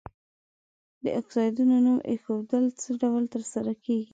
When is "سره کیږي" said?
3.53-4.09